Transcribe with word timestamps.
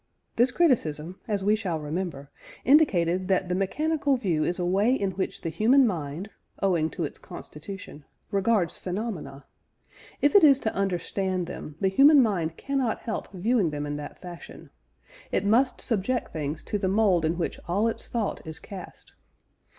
This 0.35 0.49
criticism, 0.49 1.19
as 1.27 1.43
we 1.43 1.55
shall 1.55 1.77
remember, 1.79 2.31
indicated 2.65 3.27
that 3.27 3.49
the 3.49 3.53
mechanical 3.53 4.17
view 4.17 4.43
is 4.43 4.57
a 4.57 4.65
way 4.65 4.95
in 4.95 5.11
which 5.11 5.41
the 5.41 5.49
human 5.51 5.85
mind 5.85 6.31
owing 6.59 6.89
to 6.89 7.03
its 7.03 7.19
constitution 7.19 8.03
regards 8.31 8.79
phenomena. 8.79 9.45
If 10.19 10.33
it 10.33 10.43
is 10.43 10.57
to 10.61 10.73
understand 10.73 11.45
them, 11.45 11.75
the 11.79 11.87
human 11.87 12.19
mind 12.23 12.57
cannot 12.57 13.01
help 13.01 13.31
viewing 13.31 13.69
them 13.69 13.85
in 13.85 13.95
that 13.97 14.17
fashion; 14.19 14.71
it 15.31 15.45
must 15.45 15.79
subject 15.81 16.33
things 16.33 16.63
to 16.63 16.79
the 16.79 16.87
mould 16.87 17.23
in 17.23 17.37
which 17.37 17.59
all 17.67 17.87
its 17.87 18.07
thought 18.07 18.41
is 18.43 18.57
cast. 18.57 19.13